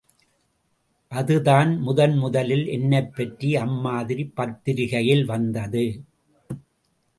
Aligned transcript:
அதுதான் 1.11 1.71
முதன் 1.77 2.15
முதலில் 2.17 2.65
என்னைப்பற்றி 2.67 3.51
அம்மாதிரி 3.57 4.25
பத்திரிகையில் 4.33 5.25
வந்தது. 5.25 5.85